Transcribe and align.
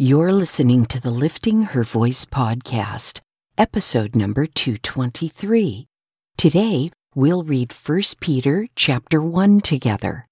You're 0.00 0.32
listening 0.32 0.86
to 0.90 1.00
the 1.00 1.10
Lifting 1.10 1.62
Her 1.62 1.82
Voice 1.82 2.24
podcast, 2.24 3.18
episode 3.58 4.14
number 4.14 4.46
223. 4.46 5.88
Today, 6.36 6.90
we'll 7.16 7.42
read 7.42 7.72
1 7.72 8.02
Peter 8.20 8.68
chapter 8.76 9.20
1 9.20 9.60
together. 9.60 10.24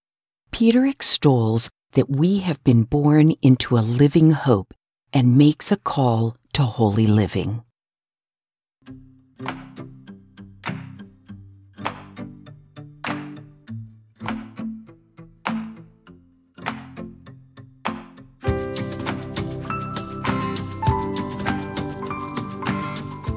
Peter 0.53 0.87
extols 0.87 1.69
that 1.95 2.09
we 2.09 2.39
have 2.39 2.63
been 2.63 2.85
born 2.85 3.33
into 3.43 3.77
a 3.77 3.83
living 3.83 4.31
hope 4.31 4.73
and 5.13 5.37
makes 5.37 5.73
a 5.73 5.77
call 5.77 6.37
to 6.53 6.63
holy 6.63 7.09
living. 7.09 7.65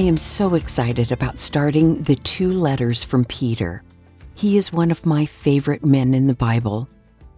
I 0.00 0.04
am 0.04 0.16
so 0.16 0.54
excited 0.54 1.12
about 1.12 1.38
starting 1.38 2.02
the 2.04 2.16
two 2.16 2.54
letters 2.54 3.04
from 3.04 3.26
Peter. 3.26 3.82
He 4.34 4.56
is 4.56 4.72
one 4.72 4.90
of 4.90 5.04
my 5.04 5.26
favorite 5.26 5.84
men 5.84 6.14
in 6.14 6.26
the 6.26 6.32
Bible. 6.32 6.88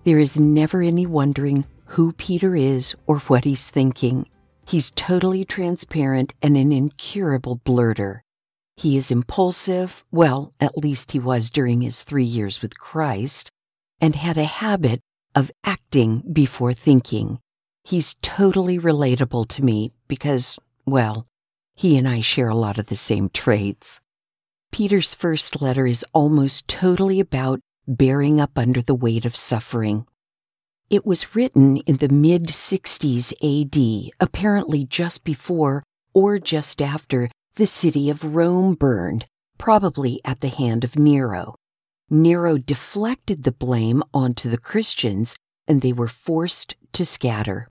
There 0.04 0.20
is 0.20 0.38
never 0.38 0.80
any 0.80 1.04
wondering 1.04 1.64
who 1.86 2.12
Peter 2.12 2.54
is 2.54 2.94
or 3.08 3.18
what 3.18 3.42
he's 3.42 3.68
thinking. 3.68 4.28
He's 4.64 4.92
totally 4.92 5.44
transparent 5.44 6.34
and 6.40 6.56
an 6.56 6.70
incurable 6.70 7.56
blurter. 7.64 8.20
He 8.76 8.96
is 8.96 9.10
impulsive, 9.10 10.04
well, 10.12 10.54
at 10.60 10.78
least 10.78 11.10
he 11.10 11.18
was 11.18 11.50
during 11.50 11.80
his 11.80 12.04
three 12.04 12.22
years 12.22 12.62
with 12.62 12.78
Christ, 12.78 13.50
and 14.00 14.14
had 14.14 14.38
a 14.38 14.44
habit 14.44 15.00
of 15.34 15.50
acting 15.64 16.22
before 16.32 16.74
thinking. 16.74 17.40
He's 17.82 18.14
totally 18.22 18.78
relatable 18.78 19.48
to 19.48 19.64
me 19.64 19.90
because, 20.06 20.60
well, 20.86 21.26
he 21.74 21.96
and 21.96 22.08
I 22.08 22.20
share 22.20 22.48
a 22.48 22.54
lot 22.54 22.78
of 22.78 22.86
the 22.86 22.96
same 22.96 23.28
traits. 23.30 24.00
Peter's 24.70 25.14
first 25.14 25.60
letter 25.60 25.86
is 25.86 26.04
almost 26.12 26.68
totally 26.68 27.20
about 27.20 27.60
bearing 27.86 28.40
up 28.40 28.56
under 28.56 28.80
the 28.80 28.94
weight 28.94 29.24
of 29.24 29.36
suffering. 29.36 30.06
It 30.88 31.06
was 31.06 31.34
written 31.34 31.78
in 31.78 31.96
the 31.96 32.08
mid 32.08 32.48
60s 32.48 33.32
AD, 33.42 34.12
apparently 34.20 34.84
just 34.84 35.24
before 35.24 35.82
or 36.14 36.38
just 36.38 36.82
after 36.82 37.30
the 37.54 37.66
city 37.66 38.10
of 38.10 38.34
Rome 38.34 38.74
burned, 38.74 39.26
probably 39.58 40.20
at 40.24 40.40
the 40.40 40.48
hand 40.48 40.84
of 40.84 40.98
Nero. 40.98 41.54
Nero 42.08 42.58
deflected 42.58 43.44
the 43.44 43.52
blame 43.52 44.02
onto 44.12 44.50
the 44.50 44.58
Christians, 44.58 45.34
and 45.66 45.80
they 45.80 45.92
were 45.92 46.08
forced 46.08 46.74
to 46.92 47.06
scatter. 47.06 47.68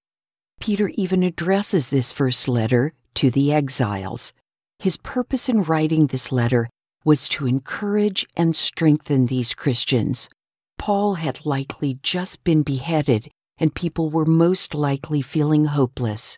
Peter 0.59 0.89
even 0.95 1.21
addresses 1.23 1.89
this 1.89 2.11
first 2.11 2.47
letter 2.47 2.91
to 3.15 3.29
the 3.29 3.53
exiles. 3.53 4.33
His 4.79 4.97
purpose 4.97 5.49
in 5.49 5.63
writing 5.63 6.07
this 6.07 6.31
letter 6.31 6.69
was 7.03 7.27
to 7.29 7.47
encourage 7.47 8.27
and 8.35 8.55
strengthen 8.55 9.25
these 9.25 9.53
Christians. 9.53 10.29
Paul 10.77 11.15
had 11.15 11.45
likely 11.45 11.99
just 12.01 12.43
been 12.43 12.63
beheaded, 12.63 13.29
and 13.57 13.75
people 13.75 14.09
were 14.09 14.25
most 14.25 14.73
likely 14.73 15.21
feeling 15.21 15.65
hopeless. 15.65 16.37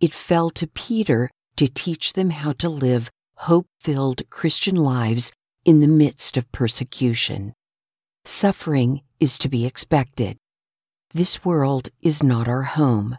It 0.00 0.14
fell 0.14 0.50
to 0.50 0.66
Peter 0.66 1.30
to 1.56 1.68
teach 1.68 2.14
them 2.14 2.30
how 2.30 2.52
to 2.54 2.68
live 2.68 3.10
hope 3.36 3.66
filled 3.80 4.22
Christian 4.30 4.76
lives 4.76 5.32
in 5.64 5.80
the 5.80 5.88
midst 5.88 6.36
of 6.36 6.50
persecution. 6.52 7.52
Suffering 8.24 9.02
is 9.20 9.36
to 9.38 9.48
be 9.48 9.66
expected. 9.66 10.36
This 11.12 11.44
world 11.44 11.90
is 12.00 12.22
not 12.22 12.48
our 12.48 12.62
home. 12.62 13.18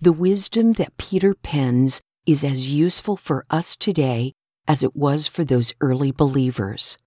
The 0.00 0.12
wisdom 0.12 0.72
that 0.74 0.96
Peter 0.96 1.34
pens 1.34 2.00
is 2.28 2.44
as 2.44 2.68
useful 2.68 3.16
for 3.16 3.46
us 3.48 3.74
today 3.74 4.34
as 4.66 4.82
it 4.82 4.94
was 4.94 5.26
for 5.26 5.44
those 5.44 5.72
early 5.80 6.12
believers. 6.12 6.98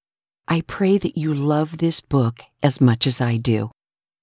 I 0.48 0.62
pray 0.62 0.98
that 0.98 1.16
you 1.16 1.32
love 1.32 1.78
this 1.78 2.02
book 2.02 2.42
as 2.64 2.82
much 2.82 3.06
as 3.06 3.22
I 3.22 3.38
do. 3.38 3.70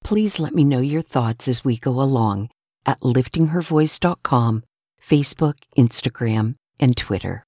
Please 0.02 0.40
let 0.40 0.52
me 0.52 0.64
know 0.64 0.80
your 0.80 1.02
thoughts 1.02 1.46
as 1.46 1.64
we 1.64 1.76
go 1.76 2.00
along 2.00 2.50
at 2.84 3.00
liftinghervoice.com, 3.02 4.64
Facebook, 5.00 5.54
Instagram, 5.78 6.56
and 6.80 6.96
Twitter. 6.96 7.44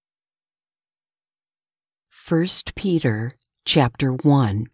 1 2.28 2.46
Peter 2.76 3.32
chapter 3.64 4.12
1 4.12 4.66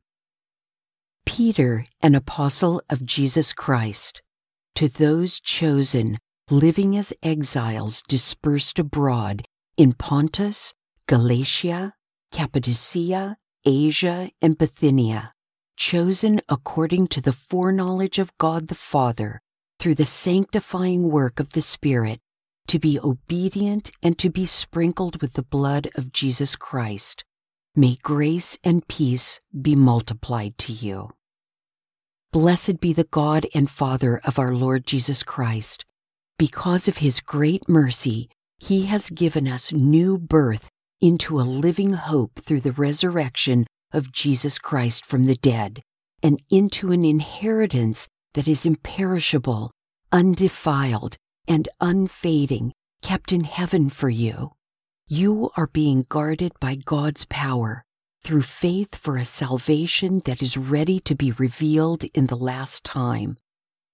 Peter, 1.25 1.85
an 2.03 2.15
apostle 2.15 2.83
of 2.91 3.07
Jesus 3.07 3.55
Christ, 3.55 4.21
to 4.75 4.87
those 4.87 5.41
chosen 5.41 6.19
living 6.51 6.97
as 6.97 7.13
exiles 7.25 8.03
dispersed 8.03 8.79
abroad 8.79 9.43
in 9.77 9.93
Pontus, 9.93 10.75
Galatia, 11.09 11.95
Cappadocia, 12.31 13.37
Asia, 13.65 14.31
and 14.41 14.57
Bithynia, 14.57 15.33
chosen 15.77 16.41
according 16.49 17.09
to 17.09 17.21
the 17.21 17.33
foreknowledge 17.33 18.21
of 18.21 18.37
God 18.39 18.69
the 18.69 18.77
Father 18.77 19.43
through 19.81 19.97
the 19.97 20.07
sanctifying 20.07 21.11
work 21.11 21.41
of 21.41 21.53
the 21.53 21.63
Spirit, 21.63 22.21
to 22.69 22.79
be 22.79 22.99
obedient 23.01 23.91
and 24.01 24.17
to 24.19 24.31
be 24.31 24.47
sprinkled 24.47 25.21
with 25.21 25.33
the 25.33 25.43
blood 25.43 25.91
of 25.97 26.13
Jesus 26.13 26.55
Christ. 26.55 27.25
May 27.75 27.97
grace 28.03 28.57
and 28.63 28.87
peace 28.87 29.41
be 29.61 29.75
multiplied 29.75 30.57
to 30.59 30.73
you. 30.73 31.11
Blessed 32.33 32.79
be 32.81 32.93
the 32.93 33.05
God 33.05 33.47
and 33.53 33.69
Father 33.69 34.21
of 34.25 34.39
our 34.39 34.55
Lord 34.55 34.87
Jesus 34.87 35.25
Christ 35.25 35.85
because 36.39 36.89
of 36.89 36.99
his 36.99 37.21
great 37.21 37.69
mercy, 37.69 38.29
he 38.59 38.87
has 38.87 39.11
given 39.11 39.49
us 39.49 39.73
new 39.73 40.19
birth 40.19 40.69
into 41.01 41.41
a 41.41 41.43
living 41.43 41.93
hope 41.95 42.41
through 42.41 42.61
the 42.61 42.73
resurrection 42.73 43.67
of 43.93 44.13
Jesus 44.13 44.59
Christ 44.59 45.05
from 45.05 45.25
the 45.25 45.37
dead, 45.37 45.83
and 46.23 46.43
into 46.51 46.93
an 46.93 47.05
inheritance 47.05 48.09
that 48.35 48.49
is 48.49 48.67
imperishable, 48.67 49.71
undefiled, 50.13 51.17
and 51.49 51.69
unfading, 51.81 52.73
kept 53.03 53.33
in 53.33 53.45
heaven 53.45 53.89
for 53.89 54.11
you. 54.11 54.53
You 55.07 55.51
are 55.57 55.69
being 55.69 56.05
guarded 56.09 56.53
by 56.61 56.75
God's 56.75 57.25
power 57.27 57.85
through 58.23 58.43
faith 58.43 58.97
for 58.97 59.17
a 59.17 59.25
salvation 59.25 60.21
that 60.25 60.43
is 60.43 60.57
ready 60.57 60.99
to 61.01 61.15
be 61.15 61.31
revealed 61.33 62.05
in 62.13 62.27
the 62.27 62.37
last 62.37 62.85
time. 62.85 63.37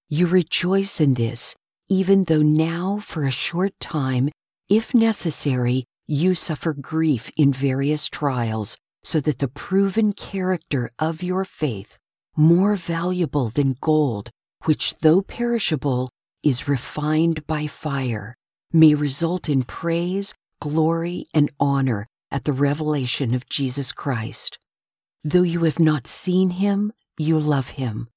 You 0.09 0.25
rejoice 0.27 0.99
in 0.99 1.13
this 1.13 1.55
even 1.93 2.23
though 2.23 2.41
now, 2.41 2.97
for 2.97 3.23
a 3.23 3.29
short 3.29 3.79
time, 3.79 4.31
if 4.67 4.95
necessary, 4.95 5.85
you 6.07 6.33
suffer 6.33 6.73
grief 6.73 7.29
in 7.37 7.53
various 7.53 8.09
trials, 8.09 8.77
so 9.03 9.19
that 9.19 9.37
the 9.37 9.47
proven 9.47 10.11
character 10.11 10.89
of 10.97 11.21
your 11.21 11.45
faith, 11.45 11.99
more 12.35 12.75
valuable 12.75 13.49
than 13.49 13.75
gold, 13.79 14.31
which 14.63 14.95
though 15.01 15.21
perishable, 15.21 16.09
is 16.41 16.67
refined 16.67 17.45
by 17.45 17.67
fire, 17.67 18.35
may 18.71 18.95
result 18.95 19.47
in 19.47 19.61
praise, 19.61 20.33
glory, 20.59 21.27
and 21.31 21.51
honor 21.59 22.07
at 22.31 22.45
the 22.45 22.53
revelation 22.53 23.35
of 23.35 23.47
Jesus 23.47 23.91
Christ. 23.91 24.57
Though 25.23 25.43
you 25.43 25.63
have 25.65 25.79
not 25.79 26.07
seen 26.07 26.49
him, 26.49 26.91
you 27.19 27.39
love 27.39 27.69
him. 27.81 28.07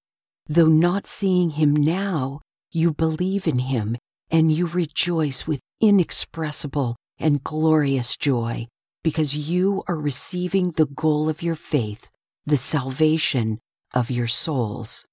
Though 0.47 0.69
not 0.87 1.07
seeing 1.07 1.51
him 1.51 1.77
now, 1.77 2.41
you 2.77 2.93
believe 2.93 3.47
in 3.47 3.59
him 3.59 3.97
and 4.31 4.53
you 4.53 4.67
rejoice 4.67 5.47
with 5.47 5.61
inexpressible 5.81 6.95
and 7.19 7.43
glorious 7.43 8.19
joy 8.19 8.67
because 9.03 9.35
you 9.35 9.83
are 9.89 9.97
receiving 9.97 10.73
the 10.73 10.85
goal 10.85 11.31
of 11.31 11.43
your 11.43 11.55
faith, 11.55 12.11
the 12.45 12.59
salvation 12.59 13.59
of 13.95 14.11
your 14.11 14.27
souls. 14.27 15.07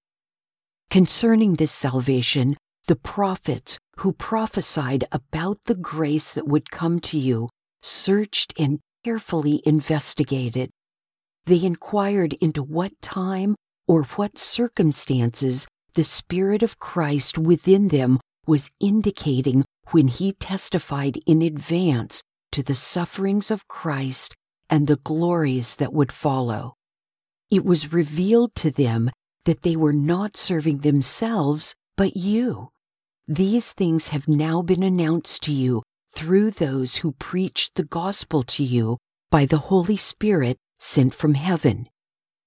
Concerning 0.89 1.55
this 1.55 1.71
salvation, 1.71 2.57
the 2.87 2.97
prophets 2.97 3.77
who 3.99 4.11
prophesied 4.11 5.05
about 5.13 5.57
the 5.65 5.75
grace 5.75 6.33
that 6.33 6.45
would 6.45 6.69
come 6.69 6.99
to 6.99 7.17
you 7.17 7.47
searched 7.81 8.53
and 8.59 8.79
carefully 9.05 9.61
investigated. 9.65 10.69
They 11.45 11.63
inquired 11.63 12.33
into 12.41 12.61
what 12.61 12.91
time 13.01 13.55
or 13.87 14.03
what 14.03 14.37
circumstances 14.37 15.65
the 15.93 16.03
Spirit 16.03 16.63
of 16.63 16.79
Christ 16.79 17.37
within 17.37 17.89
them 17.89 18.19
was 18.47 18.71
indicating 18.79 19.63
when 19.91 20.07
he 20.07 20.33
testified 20.33 21.19
in 21.25 21.41
advance 21.41 22.23
to 22.51 22.63
the 22.63 22.75
sufferings 22.75 23.51
of 23.51 23.67
Christ 23.67 24.35
and 24.69 24.87
the 24.87 24.97
glories 24.97 25.75
that 25.75 25.93
would 25.93 26.11
follow. 26.11 26.73
It 27.51 27.63
was 27.63 27.93
revealed 27.93 28.55
to 28.55 28.71
them 28.71 29.11
that 29.45 29.61
they 29.61 29.75
were 29.75 29.93
not 29.93 30.35
serving 30.35 30.79
themselves, 30.79 31.75
but 31.95 32.17
you. 32.17 32.69
These 33.27 33.71
things 33.71 34.09
have 34.09 34.27
now 34.27 34.61
been 34.61 34.83
announced 34.83 35.43
to 35.43 35.51
you 35.51 35.83
through 36.11 36.51
those 36.51 36.97
who 36.97 37.13
preached 37.13 37.75
the 37.75 37.83
gospel 37.83 38.43
to 38.43 38.63
you 38.63 38.97
by 39.29 39.45
the 39.45 39.69
Holy 39.69 39.97
Spirit 39.97 40.57
sent 40.79 41.13
from 41.13 41.35
heaven. 41.35 41.87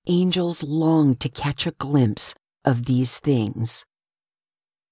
Angels 0.07 0.63
long 0.63 1.17
to 1.17 1.29
catch 1.29 1.67
a 1.67 1.73
glimpse 1.73 2.35
of 2.67 2.85
these 2.85 3.19
things. 3.19 3.85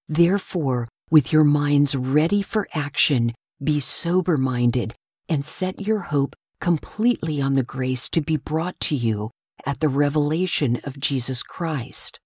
Therefore, 0.08 0.88
with 1.10 1.32
your 1.32 1.44
minds 1.44 1.94
ready 1.94 2.40
for 2.40 2.66
action, 2.72 3.34
be 3.62 3.80
sober 3.80 4.36
minded 4.36 4.94
and 5.28 5.44
set 5.44 5.86
your 5.86 6.00
hope 6.00 6.34
completely 6.60 7.42
on 7.42 7.54
the 7.54 7.62
grace 7.62 8.08
to 8.08 8.20
be 8.20 8.36
brought 8.36 8.78
to 8.80 8.94
you 8.94 9.30
at 9.66 9.80
the 9.80 9.88
revelation 9.88 10.80
of 10.84 11.00
Jesus 11.00 11.42
Christ. 11.42 12.18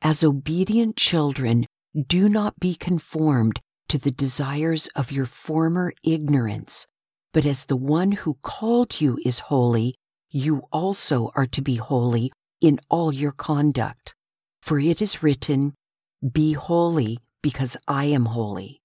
As 0.00 0.22
obedient 0.22 0.96
children, 0.96 1.66
do 2.08 2.28
not 2.28 2.58
be 2.60 2.74
conformed 2.74 3.60
to 3.88 3.98
the 3.98 4.10
desires 4.10 4.88
of 4.96 5.12
your 5.12 5.26
former 5.26 5.92
ignorance, 6.02 6.86
but 7.32 7.46
as 7.46 7.66
the 7.66 7.76
one 7.76 8.12
who 8.12 8.38
called 8.42 9.00
you 9.00 9.18
is 9.24 9.50
holy, 9.50 9.94
you 10.30 10.62
also 10.72 11.30
are 11.34 11.46
to 11.46 11.62
be 11.62 11.76
holy 11.76 12.32
in 12.60 12.80
all 12.88 13.12
your 13.12 13.32
conduct. 13.32 14.14
For 14.64 14.78
it 14.78 15.02
is 15.02 15.22
written, 15.22 15.74
Be 16.32 16.54
holy, 16.54 17.18
because 17.42 17.76
I 17.86 18.06
am 18.06 18.24
holy. 18.24 18.80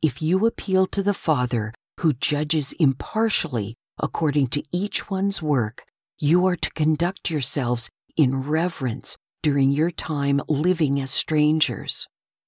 If 0.00 0.22
you 0.22 0.46
appeal 0.46 0.86
to 0.86 1.02
the 1.02 1.12
Father, 1.12 1.74
who 1.98 2.14
judges 2.14 2.72
impartially 2.80 3.74
according 3.98 4.46
to 4.46 4.62
each 4.72 5.10
one's 5.10 5.42
work, 5.42 5.84
you 6.18 6.46
are 6.46 6.56
to 6.56 6.70
conduct 6.70 7.30
yourselves 7.30 7.90
in 8.16 8.40
reverence 8.40 9.18
during 9.42 9.70
your 9.70 9.90
time 9.90 10.40
living 10.48 10.98
as 10.98 11.10
strangers. 11.10 12.06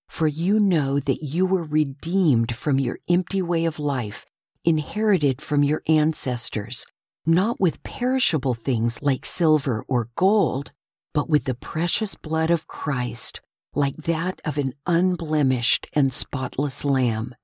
For 0.08 0.26
you 0.26 0.58
know 0.58 0.98
that 0.98 1.22
you 1.22 1.44
were 1.44 1.64
redeemed 1.64 2.56
from 2.56 2.78
your 2.78 3.00
empty 3.06 3.42
way 3.42 3.66
of 3.66 3.78
life, 3.78 4.24
inherited 4.64 5.42
from 5.42 5.62
your 5.62 5.82
ancestors, 5.86 6.86
not 7.26 7.60
with 7.60 7.82
perishable 7.82 8.54
things 8.54 9.02
like 9.02 9.26
silver 9.26 9.84
or 9.88 10.08
gold, 10.16 10.72
but 11.14 11.28
with 11.28 11.44
the 11.44 11.54
precious 11.54 12.14
blood 12.14 12.50
of 12.50 12.66
Christ 12.66 13.40
like 13.74 13.96
that 13.96 14.40
of 14.44 14.58
an 14.58 14.74
unblemished 14.86 15.86
and 15.92 16.12
spotless 16.12 16.84
lamb. 16.84 17.34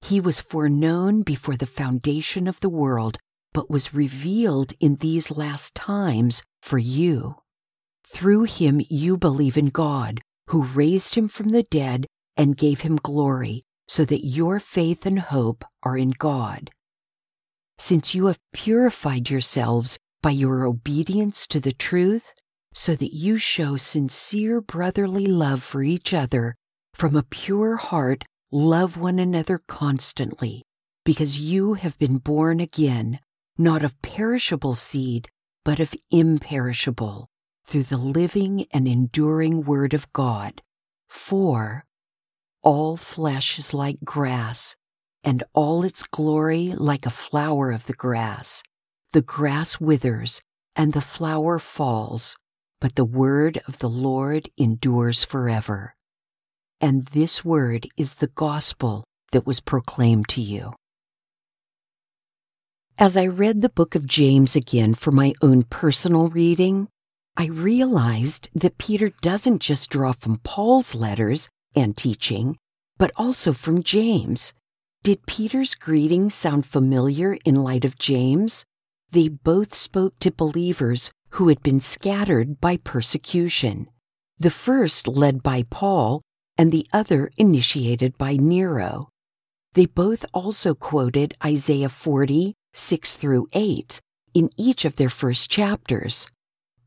He 0.00 0.20
was 0.20 0.40
foreknown 0.40 1.22
before 1.22 1.56
the 1.56 1.66
foundation 1.66 2.46
of 2.46 2.60
the 2.60 2.68
world, 2.68 3.18
but 3.52 3.70
was 3.70 3.94
revealed 3.94 4.72
in 4.80 4.96
these 4.96 5.36
last 5.36 5.74
times 5.74 6.42
for 6.62 6.78
you. 6.78 7.36
Through 8.06 8.44
him 8.44 8.80
you 8.88 9.16
believe 9.16 9.56
in 9.56 9.66
God, 9.66 10.20
who 10.48 10.64
raised 10.64 11.14
him 11.14 11.28
from 11.28 11.50
the 11.50 11.62
dead 11.64 12.06
and 12.36 12.56
gave 12.56 12.80
him 12.80 12.96
glory, 12.96 13.64
so 13.88 14.04
that 14.04 14.26
your 14.26 14.58
faith 14.60 15.06
and 15.06 15.18
hope 15.18 15.64
are 15.82 15.96
in 15.96 16.10
God. 16.10 16.70
Since 17.78 18.14
you 18.14 18.26
have 18.26 18.38
purified 18.52 19.30
yourselves 19.30 19.98
by 20.22 20.30
your 20.30 20.64
obedience 20.64 21.46
to 21.48 21.60
the 21.60 21.72
truth, 21.72 22.32
so 22.74 22.96
that 22.96 23.14
you 23.14 23.36
show 23.36 23.76
sincere 23.76 24.60
brotherly 24.60 25.26
love 25.26 25.62
for 25.62 25.82
each 25.82 26.12
other. 26.12 26.56
From 26.92 27.16
a 27.16 27.22
pure 27.22 27.76
heart, 27.76 28.24
love 28.50 28.96
one 28.96 29.18
another 29.18 29.60
constantly, 29.68 30.64
because 31.04 31.38
you 31.38 31.74
have 31.74 31.96
been 31.98 32.18
born 32.18 32.58
again, 32.60 33.20
not 33.56 33.84
of 33.84 34.00
perishable 34.02 34.74
seed, 34.74 35.28
but 35.64 35.78
of 35.78 35.94
imperishable, 36.10 37.28
through 37.64 37.84
the 37.84 37.96
living 37.96 38.66
and 38.72 38.88
enduring 38.88 39.64
Word 39.64 39.94
of 39.94 40.12
God. 40.12 40.60
For 41.08 41.84
all 42.62 42.96
flesh 42.96 43.58
is 43.58 43.72
like 43.72 44.04
grass, 44.04 44.74
and 45.22 45.44
all 45.52 45.84
its 45.84 46.02
glory 46.02 46.74
like 46.76 47.06
a 47.06 47.10
flower 47.10 47.70
of 47.70 47.86
the 47.86 47.92
grass. 47.92 48.62
The 49.12 49.22
grass 49.22 49.78
withers, 49.80 50.42
and 50.74 50.92
the 50.92 51.00
flower 51.00 51.60
falls 51.60 52.36
but 52.84 52.96
the 52.96 53.04
word 53.06 53.62
of 53.66 53.78
the 53.78 53.88
Lord 53.88 54.50
endures 54.58 55.24
forever. 55.24 55.94
And 56.82 57.06
this 57.06 57.42
word 57.42 57.88
is 57.96 58.16
the 58.16 58.26
gospel 58.26 59.04
that 59.32 59.46
was 59.46 59.58
proclaimed 59.58 60.28
to 60.28 60.42
you. 60.42 60.74
As 62.98 63.16
I 63.16 63.26
read 63.26 63.62
the 63.62 63.70
book 63.70 63.94
of 63.94 64.04
James 64.04 64.54
again 64.54 64.92
for 64.92 65.12
my 65.12 65.32
own 65.40 65.62
personal 65.62 66.28
reading, 66.28 66.88
I 67.38 67.46
realized 67.46 68.50
that 68.54 68.76
Peter 68.76 69.08
doesn't 69.22 69.62
just 69.62 69.88
draw 69.88 70.12
from 70.12 70.40
Paul's 70.44 70.94
letters 70.94 71.48
and 71.74 71.96
teaching, 71.96 72.58
but 72.98 73.12
also 73.16 73.54
from 73.54 73.82
James. 73.82 74.52
Did 75.02 75.24
Peter's 75.24 75.74
greeting 75.74 76.28
sound 76.28 76.66
familiar 76.66 77.38
in 77.46 77.54
light 77.54 77.86
of 77.86 77.98
James? 77.98 78.66
They 79.10 79.28
both 79.28 79.72
spoke 79.72 80.18
to 80.18 80.30
believers 80.30 81.12
who 81.34 81.48
had 81.48 81.60
been 81.62 81.80
scattered 81.80 82.60
by 82.60 82.76
persecution, 82.76 83.88
the 84.38 84.50
first 84.50 85.08
led 85.08 85.42
by 85.42 85.64
Paul 85.68 86.22
and 86.56 86.70
the 86.70 86.86
other 86.92 87.28
initiated 87.36 88.16
by 88.16 88.36
Nero. 88.36 89.08
They 89.72 89.86
both 89.86 90.24
also 90.32 90.76
quoted 90.76 91.34
Isaiah 91.44 91.88
40, 91.88 92.54
6 92.72 93.12
through 93.14 93.48
8, 93.52 94.00
in 94.34 94.48
each 94.56 94.84
of 94.84 94.94
their 94.94 95.10
first 95.10 95.50
chapters. 95.50 96.28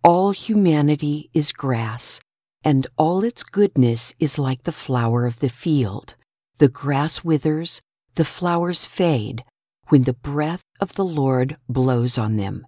All 0.02 0.32
humanity 0.32 1.30
is 1.34 1.52
grass, 1.52 2.22
and 2.64 2.88
all 2.96 3.26
its 3.26 3.44
goodness 3.44 4.14
is 4.18 4.40
like 4.40 4.64
the 4.64 4.72
flower 4.72 5.26
of 5.26 5.40
the 5.40 5.50
field. 5.50 6.16
The 6.60 6.70
grass 6.70 7.22
withers, 7.22 7.82
the 8.16 8.24
flowers 8.24 8.86
fade, 8.86 9.42
when 9.88 10.04
the 10.04 10.14
breath 10.14 10.64
of 10.80 10.94
the 10.94 11.06
Lord 11.06 11.58
blows 11.68 12.18
on 12.18 12.38
them. 12.38 12.66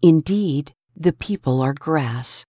Indeed, 0.00 0.72
the 0.98 1.12
people 1.12 1.60
are 1.60 1.74
grass. 1.74 2.46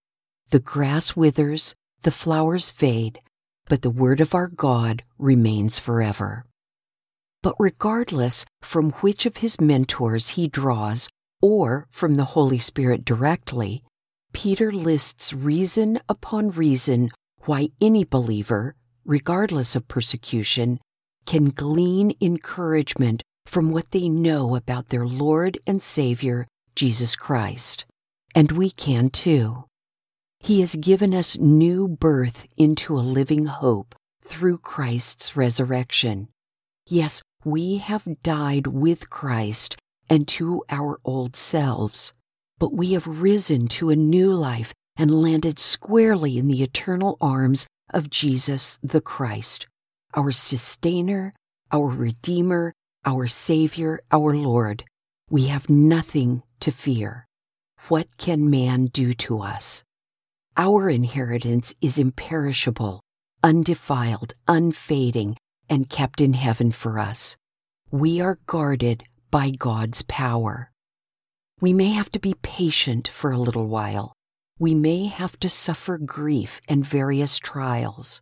The 0.51 0.59
grass 0.61 1.17
withers, 1.17 1.75
the 2.03 2.11
flowers 2.11 2.71
fade, 2.71 3.19
but 3.67 3.81
the 3.81 3.89
word 3.89 4.21
of 4.21 4.33
our 4.33 4.47
God 4.47 5.03
remains 5.17 5.79
forever. 5.79 6.45
But 7.43 7.55
regardless 7.59 8.45
from 8.61 8.91
which 9.01 9.25
of 9.25 9.37
his 9.37 9.59
mentors 9.59 10.29
he 10.29 10.47
draws, 10.47 11.09
or 11.41 11.87
from 11.91 12.13
the 12.13 12.31
Holy 12.35 12.57
Spirit 12.57 13.03
directly, 13.03 13.83
Peter 14.31 14.71
lists 14.71 15.33
reason 15.33 15.99
upon 16.07 16.51
reason 16.51 17.09
why 17.41 17.67
any 17.81 18.05
believer, 18.05 18.75
regardless 19.03 19.75
of 19.75 19.89
persecution, 19.89 20.79
can 21.25 21.49
glean 21.49 22.13
encouragement 22.21 23.23
from 23.45 23.71
what 23.71 23.91
they 23.91 24.07
know 24.07 24.55
about 24.55 24.87
their 24.87 25.05
Lord 25.05 25.57
and 25.67 25.83
Savior, 25.83 26.47
Jesus 26.75 27.17
Christ 27.17 27.85
and 28.36 28.51
we 28.51 28.69
can 28.69 29.10
too. 29.10 29.65
He 30.39 30.62
has 30.62 30.75
given 30.75 31.13
us 31.13 31.38
new 31.38 31.88
birth 31.88 32.46
into 32.57 32.98
a 32.98 33.01
living 33.01 33.46
hope 33.46 33.96
through 34.24 34.60
Christ's 34.60 35.36
resurrection. 35.36 36.29
Yes, 36.88 37.22
we 37.43 37.77
have 37.77 38.22
died 38.22 38.67
with 38.67 39.10
Christ 39.10 39.77
and 40.10 40.27
to 40.29 40.63
our 40.69 41.00
old 41.03 41.36
selves, 41.36 42.13
but 42.60 42.74
we 42.74 42.93
have 42.93 43.07
risen 43.07 43.67
to 43.67 43.89
a 43.89 43.96
new 43.96 44.34
life 44.34 44.74
and 44.96 45.22
landed 45.22 45.60
squarely 45.60 46.38
in 46.38 46.48
the 46.48 46.63
eternal 46.63 47.17
arms 47.22 47.67
of 47.93 48.10
Jesus 48.10 48.79
the 48.81 49.01
Christ, 49.01 49.67
our 50.13 50.31
sustainer, 50.31 51.34
our 51.72 51.88
redeemer, 51.88 52.74
our 53.05 53.27
savior, 53.27 54.01
our 54.12 54.36
Lord. 54.36 54.84
We 55.29 55.48
have 55.48 55.69
nothing 55.69 56.43
to 56.62 56.72
fear. 56.72 57.26
What 57.89 58.17
can 58.17 58.50
man 58.50 58.88
do 58.88 59.13
to 59.13 59.39
us? 59.41 59.86
Our 60.58 60.89
inheritance 60.89 61.74
is 61.79 61.98
imperishable, 61.98 63.00
undefiled, 63.41 64.34
unfading, 64.46 65.38
and 65.70 65.89
kept 65.89 66.20
in 66.20 66.34
heaven 66.34 66.74
for 66.74 67.00
us. 67.00 67.38
We 67.89 68.20
are 68.20 68.39
guarded 68.46 69.06
by 69.32 69.51
God's 69.51 70.01
power. 70.01 70.70
We 71.62 71.72
may 71.72 71.91
have 71.91 72.10
to 72.12 72.20
be 72.20 72.34
patient 72.41 73.08
for 73.08 73.32
a 73.32 73.38
little 73.39 73.67
while. 73.67 74.12
We 74.60 74.75
may 74.75 75.06
have 75.06 75.39
to 75.39 75.50
suffer 75.50 75.98
grief 75.98 76.60
and 76.67 76.86
various 76.86 77.39
trials, 77.39 78.22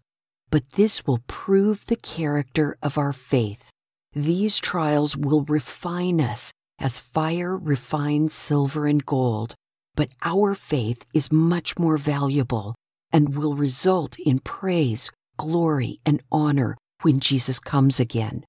but 0.51 0.73
this 0.73 1.07
will 1.07 1.23
prove 1.25 1.87
the 1.87 1.95
character 1.95 2.77
of 2.83 2.99
our 2.99 3.13
faith. 3.13 3.71
These 4.13 4.59
trials 4.59 5.17
will 5.17 5.43
refine 5.45 6.21
us 6.21 6.53
as 6.79 6.99
fire 6.99 7.57
refines 7.57 8.33
silver 8.33 8.87
and 8.87 9.05
gold, 9.05 9.55
but 9.95 10.11
our 10.23 10.53
faith 10.55 11.05
is 11.13 11.31
much 11.31 11.77
more 11.79 11.97
valuable 11.97 12.75
and 13.11 13.35
will 13.35 13.55
result 13.55 14.17
in 14.19 14.39
praise, 14.39 15.09
glory, 15.37 15.99
and 16.05 16.21
honor 16.31 16.77
when 17.01 17.19
Jesus 17.19 17.59
comes 17.59 17.99
again. 17.99 18.43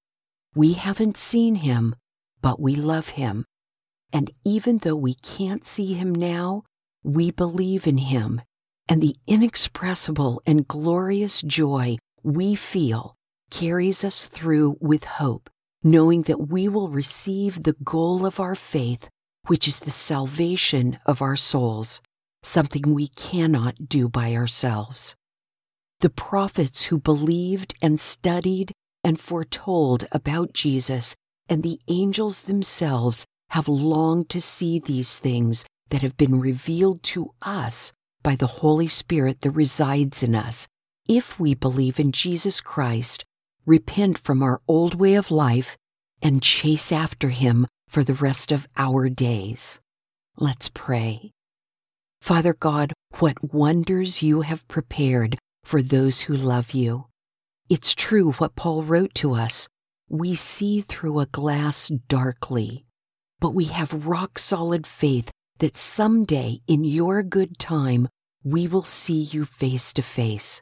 We 0.55 0.73
haven't 0.73 1.17
seen 1.17 1.55
him, 1.55 1.95
but 2.41 2.59
we 2.59 2.75
love 2.75 3.09
him. 3.09 3.45
And 4.11 4.31
even 4.43 4.79
though 4.79 4.95
we 4.95 5.13
can't 5.13 5.65
see 5.65 5.93
him 5.93 6.13
now, 6.13 6.63
we 7.03 7.31
believe 7.31 7.87
in 7.87 7.97
him, 7.97 8.41
and 8.89 9.01
the 9.01 9.15
inexpressible 9.27 10.41
and 10.45 10.67
glorious 10.67 11.41
joy 11.41 11.97
we 12.23 12.55
feel 12.55 13.15
carries 13.49 14.03
us 14.03 14.25
through 14.25 14.77
with 14.81 15.03
hope, 15.03 15.49
knowing 15.83 16.23
that 16.23 16.49
we 16.49 16.67
will 16.67 16.89
receive 16.89 17.63
the 17.63 17.75
goal 17.83 18.25
of 18.25 18.39
our 18.39 18.55
faith, 18.55 19.09
which 19.47 19.67
is 19.67 19.79
the 19.79 19.91
salvation 19.91 20.99
of 21.05 21.21
our 21.21 21.35
souls, 21.35 22.01
something 22.43 22.93
we 22.93 23.07
cannot 23.07 23.87
do 23.87 24.09
by 24.09 24.33
ourselves. 24.33 25.15
The 25.99 26.09
prophets 26.09 26.85
who 26.85 26.99
believed 26.99 27.75
and 27.81 27.99
studied 27.99 28.71
and 29.03 29.19
foretold 29.19 30.05
about 30.11 30.53
Jesus 30.53 31.15
and 31.49 31.63
the 31.63 31.79
angels 31.87 32.43
themselves 32.43 33.25
have 33.51 33.67
longed 33.67 34.29
to 34.29 34.41
see 34.41 34.79
these 34.79 35.17
things 35.17 35.65
that 35.89 36.01
have 36.01 36.17
been 36.17 36.39
revealed 36.39 37.01
to 37.01 37.31
us 37.41 37.93
by 38.21 38.35
the 38.35 38.47
Holy 38.47 38.87
Spirit 38.87 39.41
that 39.41 39.51
resides 39.51 40.21
in 40.21 40.35
us. 40.35 40.67
If 41.07 41.39
we 41.39 41.53
believe 41.53 41.99
in 41.99 42.11
Jesus 42.11 42.59
Christ, 42.59 43.23
repent 43.67 44.17
from 44.17 44.41
our 44.41 44.61
old 44.67 44.95
way 44.95 45.13
of 45.13 45.29
life, 45.29 45.77
and 46.21 46.41
chase 46.41 46.91
after 46.91 47.29
Him 47.29 47.67
for 47.87 48.03
the 48.03 48.15
rest 48.15 48.51
of 48.51 48.65
our 48.77 49.09
days. 49.09 49.79
Let's 50.37 50.69
pray. 50.69 51.31
Father 52.21 52.53
God, 52.53 52.93
what 53.19 53.53
wonders 53.53 54.23
you 54.23 54.41
have 54.41 54.67
prepared 54.67 55.35
for 55.63 55.81
those 55.81 56.21
who 56.21 56.35
love 56.35 56.71
you. 56.71 57.05
It's 57.69 57.93
true 57.93 58.31
what 58.33 58.55
Paul 58.55 58.83
wrote 58.83 59.13
to 59.15 59.33
us. 59.33 59.67
We 60.09 60.35
see 60.35 60.81
through 60.81 61.19
a 61.19 61.25
glass 61.25 61.89
darkly, 62.07 62.85
but 63.41 63.53
we 63.53 63.65
have 63.65 64.05
rock 64.05 64.39
solid 64.39 64.87
faith 64.87 65.29
that 65.59 65.75
someday 65.75 66.61
in 66.67 66.85
your 66.85 67.21
good 67.23 67.59
time 67.59 68.07
we 68.43 68.67
will 68.67 68.83
see 68.83 69.19
you 69.19 69.43
face 69.43 69.91
to 69.93 70.01
face. 70.01 70.61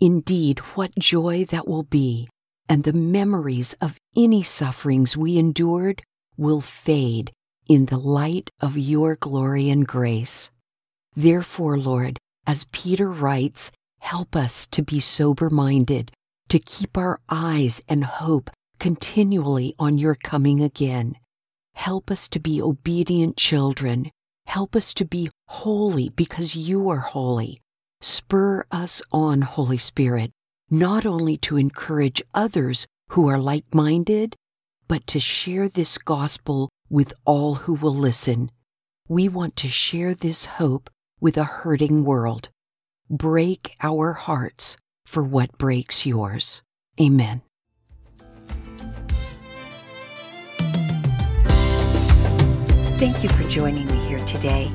Indeed, 0.00 0.58
what 0.74 0.98
joy 0.98 1.44
that 1.46 1.68
will 1.68 1.84
be, 1.84 2.28
and 2.70 2.84
the 2.84 2.92
memories 2.92 3.74
of 3.80 3.96
any 4.16 4.44
sufferings 4.44 5.16
we 5.16 5.36
endured 5.36 6.00
will 6.36 6.60
fade 6.60 7.32
in 7.68 7.86
the 7.86 7.98
light 7.98 8.48
of 8.60 8.78
your 8.78 9.16
glory 9.16 9.68
and 9.68 9.88
grace. 9.88 10.50
Therefore, 11.16 11.76
Lord, 11.76 12.18
as 12.46 12.68
Peter 12.70 13.10
writes, 13.10 13.72
help 13.98 14.36
us 14.36 14.68
to 14.68 14.82
be 14.82 15.00
sober 15.00 15.50
minded 15.50 16.12
to 16.48 16.60
keep 16.60 16.96
our 16.96 17.20
eyes 17.28 17.82
and 17.88 18.04
hope 18.04 18.50
continually 18.78 19.74
on 19.76 19.98
your 19.98 20.14
coming 20.14 20.62
again. 20.62 21.16
Help 21.74 22.08
us 22.08 22.28
to 22.28 22.38
be 22.38 22.62
obedient 22.62 23.36
children. 23.36 24.06
Help 24.46 24.76
us 24.76 24.94
to 24.94 25.04
be 25.04 25.28
holy 25.48 26.08
because 26.10 26.54
you 26.54 26.88
are 26.88 26.98
holy. 26.98 27.58
Spur 28.00 28.64
us 28.70 29.02
on, 29.12 29.42
Holy 29.42 29.78
Spirit, 29.78 30.30
not 30.70 31.04
only 31.04 31.36
to 31.36 31.56
encourage 31.56 32.22
others 32.32 32.86
who 33.10 33.28
are 33.28 33.38
like 33.38 33.74
minded, 33.74 34.36
but 34.86 35.06
to 35.08 35.18
share 35.18 35.68
this 35.68 35.98
gospel 35.98 36.68
with 36.88 37.12
all 37.24 37.56
who 37.56 37.74
will 37.74 37.94
listen. 37.94 38.50
We 39.08 39.28
want 39.28 39.56
to 39.56 39.68
share 39.68 40.14
this 40.14 40.46
hope 40.46 40.88
with 41.20 41.36
a 41.36 41.44
hurting 41.44 42.04
world. 42.04 42.48
Break 43.08 43.74
our 43.82 44.12
hearts 44.12 44.76
for 45.04 45.24
what 45.24 45.58
breaks 45.58 46.06
yours. 46.06 46.62
Amen. 47.00 47.42
Thank 52.98 53.22
you 53.22 53.28
for 53.30 53.48
joining 53.48 53.86
me 53.86 53.96
here 54.06 54.18
today. 54.20 54.70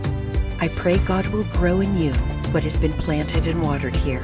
I 0.59 0.69
pray 0.69 0.97
God 0.97 1.27
will 1.27 1.43
grow 1.45 1.79
in 1.79 1.95
you 1.97 2.11
what 2.51 2.63
has 2.63 2.77
been 2.77 2.93
planted 2.93 3.47
and 3.47 3.61
watered 3.61 3.95
here. 3.95 4.23